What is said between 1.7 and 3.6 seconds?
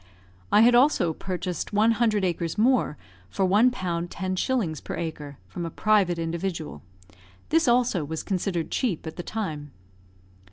one hundred acres more for